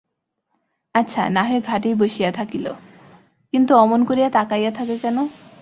[0.95, 2.65] আচ্ছা, নাহয় ঘাটেই বসিয়া থাকিল,
[3.53, 5.17] কিন্তু অমন করিয়া তাকাইয়া থাকে কেন।